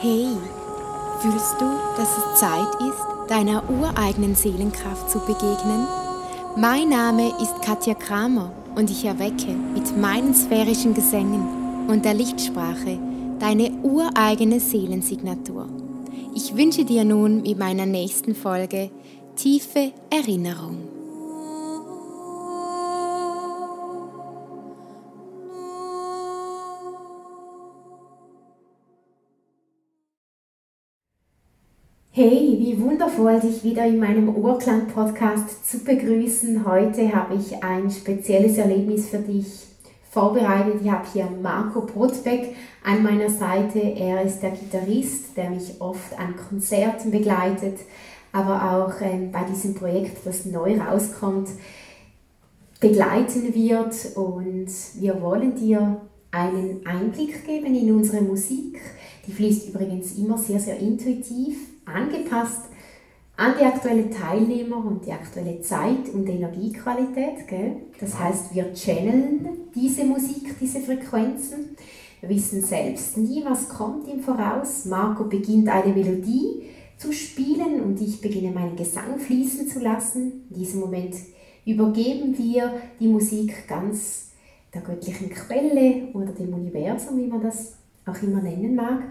Hey, 0.00 0.26
fühlst 1.20 1.60
du, 1.60 1.66
dass 1.96 2.18
es 2.18 2.40
Zeit 2.40 2.74
ist, 2.80 3.30
deiner 3.30 3.62
ureigenen 3.70 4.34
Seelenkraft 4.34 5.08
zu 5.08 5.20
begegnen? 5.20 5.86
Mein 6.56 6.88
Name 6.88 7.28
ist 7.40 7.62
Katja 7.62 7.94
Kramer 7.94 8.52
und 8.74 8.90
ich 8.90 9.04
erwecke 9.04 9.52
mit 9.72 9.96
meinen 9.96 10.34
sphärischen 10.34 10.94
Gesängen 10.94 11.86
und 11.88 12.04
der 12.04 12.14
Lichtsprache 12.14 12.98
deine 13.38 13.70
ureigene 13.82 14.60
Seelensignatur. 14.60 15.68
Ich 16.34 16.56
wünsche 16.56 16.84
dir 16.84 17.04
nun 17.04 17.42
mit 17.42 17.58
meiner 17.58 17.86
nächsten 17.86 18.34
Folge 18.34 18.90
tiefe 19.36 19.92
Erinnerung. 20.10 21.03
Hey, 32.16 32.56
wie 32.60 32.80
wundervoll, 32.80 33.40
dich 33.40 33.64
wieder 33.64 33.84
in 33.84 33.98
meinem 33.98 34.28
Urklang-Podcast 34.28 35.68
zu 35.68 35.80
begrüßen. 35.80 36.64
Heute 36.64 37.12
habe 37.12 37.34
ich 37.34 37.60
ein 37.64 37.90
spezielles 37.90 38.56
Erlebnis 38.56 39.08
für 39.08 39.18
dich 39.18 39.46
vorbereitet. 40.12 40.74
Ich 40.80 40.88
habe 40.88 41.08
hier 41.12 41.28
Marco 41.42 41.80
Brotbeck 41.80 42.54
an 42.84 43.02
meiner 43.02 43.28
Seite. 43.28 43.80
Er 43.80 44.22
ist 44.22 44.38
der 44.44 44.52
Gitarrist, 44.52 45.36
der 45.36 45.50
mich 45.50 45.80
oft 45.80 46.16
an 46.16 46.36
Konzerten 46.36 47.10
begleitet, 47.10 47.80
aber 48.30 48.62
auch 48.62 49.00
ähm, 49.00 49.32
bei 49.32 49.42
diesem 49.52 49.74
Projekt, 49.74 50.24
das 50.24 50.44
neu 50.44 50.80
rauskommt, 50.80 51.48
begleiten 52.78 53.52
wird. 53.52 54.14
Und 54.14 54.68
wir 55.00 55.20
wollen 55.20 55.56
dir 55.56 56.00
einen 56.30 56.86
Einblick 56.86 57.44
geben 57.44 57.74
in 57.74 57.92
unsere 57.92 58.22
Musik. 58.22 58.80
Die 59.26 59.32
fließt 59.32 59.70
übrigens 59.70 60.16
immer 60.16 60.38
sehr, 60.38 60.60
sehr 60.60 60.78
intuitiv 60.78 61.73
angepasst 61.94 62.66
an 63.36 63.54
die 63.58 63.64
aktuellen 63.64 64.10
Teilnehmer 64.10 64.84
und 64.84 65.04
die 65.06 65.12
aktuelle 65.12 65.60
Zeit 65.60 66.08
und 66.12 66.28
Energiequalität. 66.28 67.48
Gell? 67.48 67.76
Das 67.98 68.18
heißt, 68.18 68.54
wir 68.54 68.72
channeln 68.74 69.48
diese 69.74 70.04
Musik, 70.04 70.56
diese 70.60 70.80
Frequenzen. 70.80 71.76
Wir 72.20 72.28
wissen 72.28 72.62
selbst 72.62 73.16
nie, 73.16 73.44
was 73.44 73.68
kommt 73.68 74.08
im 74.08 74.20
Voraus. 74.20 74.84
Marco 74.84 75.24
beginnt 75.24 75.68
eine 75.68 75.92
Melodie 75.92 76.70
zu 76.96 77.12
spielen 77.12 77.82
und 77.82 78.00
ich 78.00 78.20
beginne 78.20 78.52
meinen 78.52 78.76
Gesang 78.76 79.18
fließen 79.18 79.68
zu 79.68 79.80
lassen. 79.80 80.46
In 80.50 80.56
diesem 80.56 80.80
Moment 80.80 81.14
übergeben 81.66 82.36
wir 82.38 82.72
die 83.00 83.08
Musik 83.08 83.66
ganz 83.66 84.30
der 84.72 84.82
göttlichen 84.82 85.30
Quelle 85.30 86.08
oder 86.12 86.32
dem 86.32 86.54
Universum, 86.54 87.18
wie 87.18 87.26
man 87.26 87.42
das 87.42 87.74
auch 88.06 88.20
immer 88.22 88.40
nennen 88.40 88.74
mag. 88.74 89.02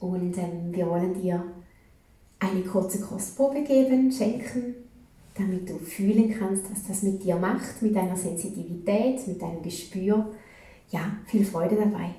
Und 0.00 0.36
ähm, 0.36 0.72
wir 0.72 0.88
wollen 0.88 1.14
dir 1.14 1.42
eine 2.44 2.62
kurze 2.62 3.00
Kostprobe 3.00 3.62
geben, 3.62 4.12
schenken, 4.12 4.74
damit 5.36 5.68
du 5.68 5.78
fühlen 5.78 6.34
kannst, 6.38 6.70
was 6.70 6.86
das 6.86 7.02
mit 7.02 7.22
dir 7.24 7.36
macht, 7.36 7.82
mit 7.82 7.96
deiner 7.96 8.16
Sensitivität, 8.16 9.26
mit 9.26 9.40
deinem 9.40 9.62
Gespür. 9.62 10.32
Ja, 10.90 11.16
viel 11.26 11.44
Freude 11.44 11.76
dabei. 11.76 12.10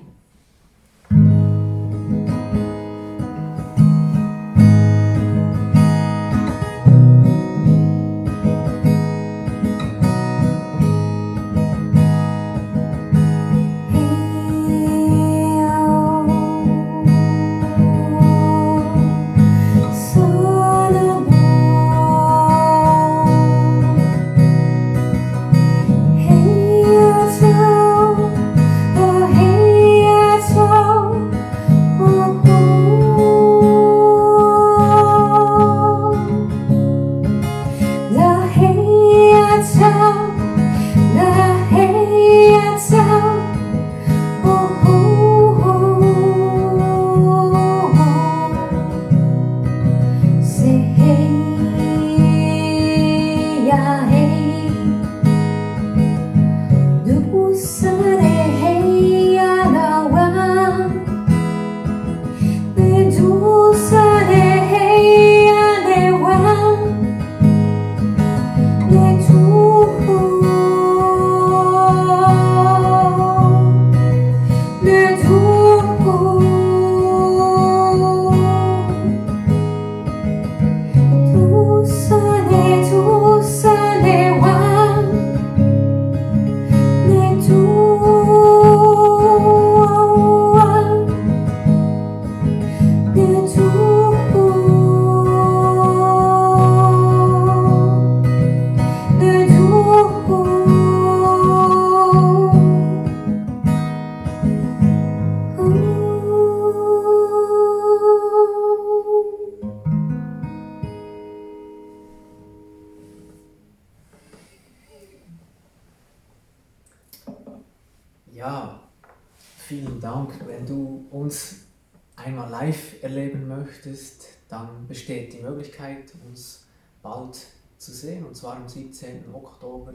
Möchtest, 123.48 124.26
dann 124.46 124.86
besteht 124.86 125.32
die 125.32 125.42
Möglichkeit, 125.42 126.12
uns 126.28 126.66
bald 127.02 127.46
zu 127.78 127.92
sehen, 127.92 128.26
und 128.26 128.36
zwar 128.36 128.56
am 128.56 128.68
17. 128.68 129.34
Oktober 129.34 129.94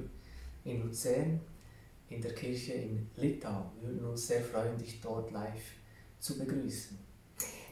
in 0.64 0.82
Luzern 0.82 1.40
in 2.10 2.20
der 2.20 2.34
Kirche 2.34 2.74
in 2.74 3.12
Litau. 3.16 3.72
Wir 3.80 3.90
würden 3.90 4.08
uns 4.08 4.26
sehr 4.26 4.42
freuen, 4.42 4.76
dich 4.76 5.00
dort 5.02 5.32
live 5.32 5.76
zu 6.20 6.40
begrüßen. 6.40 6.98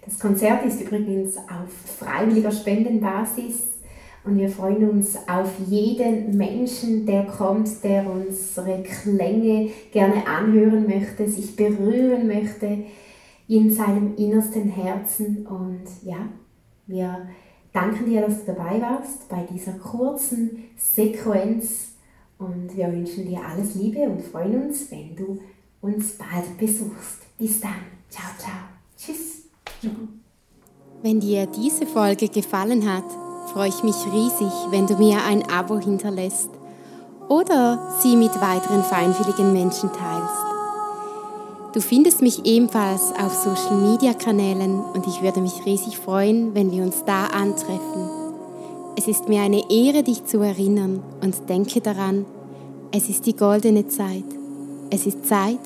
Das 0.05 0.19
Konzert 0.19 0.63
ist 0.65 0.81
übrigens 0.81 1.35
auf 1.35 1.71
freiwilliger 1.97 2.51
Spendenbasis 2.51 3.78
und 4.23 4.37
wir 4.37 4.49
freuen 4.49 4.89
uns 4.89 5.17
auf 5.27 5.51
jeden 5.67 6.37
Menschen, 6.37 7.05
der 7.05 7.25
kommt, 7.25 7.83
der 7.83 8.05
unsere 8.09 8.83
Klänge 8.83 9.69
gerne 9.91 10.27
anhören 10.27 10.87
möchte, 10.87 11.27
sich 11.27 11.55
berühren 11.55 12.27
möchte 12.27 12.85
in 13.47 13.71
seinem 13.71 14.15
innersten 14.15 14.69
Herzen. 14.69 15.47
Und 15.47 15.83
ja, 16.03 16.27
wir 16.85 17.27
danken 17.71 18.05
dir, 18.05 18.21
dass 18.21 18.45
du 18.45 18.53
dabei 18.53 18.81
warst 18.81 19.29
bei 19.29 19.47
dieser 19.51 19.73
kurzen 19.73 20.65
Sequenz 20.77 21.93
und 22.37 22.75
wir 22.75 22.91
wünschen 22.91 23.25
dir 23.25 23.41
alles 23.43 23.75
Liebe 23.75 23.99
und 23.99 24.21
freuen 24.21 24.67
uns, 24.67 24.91
wenn 24.91 25.15
du 25.15 25.39
uns 25.81 26.17
bald 26.17 26.57
besuchst. 26.57 27.37
Bis 27.37 27.59
dann. 27.61 27.85
Ciao, 28.09 28.29
ciao. 28.37 28.51
Tschüss. 28.97 29.43
Wenn 31.01 31.19
dir 31.19 31.45
diese 31.47 31.85
Folge 31.85 32.27
gefallen 32.27 32.89
hat, 32.91 33.28
freue 33.53 33.69
ich 33.69 33.83
mich 33.83 33.95
riesig, 34.11 34.51
wenn 34.69 34.87
du 34.87 34.95
mir 34.95 35.23
ein 35.23 35.49
Abo 35.49 35.77
hinterlässt 35.79 36.49
oder 37.27 37.79
sie 37.99 38.15
mit 38.15 38.39
weiteren 38.41 38.83
feinfühligen 38.83 39.53
Menschen 39.53 39.91
teilst. 39.91 40.49
Du 41.73 41.81
findest 41.81 42.21
mich 42.21 42.45
ebenfalls 42.45 43.13
auf 43.13 43.33
Social 43.33 43.77
Media 43.77 44.13
Kanälen 44.13 44.79
und 44.79 45.05
ich 45.05 45.21
würde 45.21 45.39
mich 45.39 45.65
riesig 45.65 45.99
freuen, 45.99 46.55
wenn 46.55 46.71
wir 46.71 46.83
uns 46.83 47.03
da 47.05 47.25
antreffen. 47.25 48.09
Es 48.97 49.07
ist 49.07 49.29
mir 49.29 49.41
eine 49.41 49.69
Ehre, 49.69 50.01
dich 50.01 50.25
zu 50.25 50.39
erinnern 50.39 51.03
und 51.21 51.47
denke 51.47 51.79
daran, 51.79 52.25
es 52.91 53.07
ist 53.07 53.27
die 53.27 53.35
goldene 53.35 53.87
Zeit. 53.87 54.25
Es 54.89 55.05
ist 55.05 55.27
Zeit, 55.27 55.59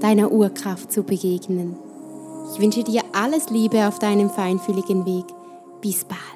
deiner 0.00 0.30
Urkraft 0.30 0.92
zu 0.92 1.02
begegnen. 1.02 1.76
Ich 2.52 2.60
wünsche 2.60 2.84
dir 2.84 3.02
alles 3.12 3.48
Liebe 3.48 3.88
auf 3.88 3.98
deinem 3.98 4.28
feinfühligen 4.28 5.06
Weg. 5.06 5.24
Bis 5.80 6.04
bald. 6.04 6.35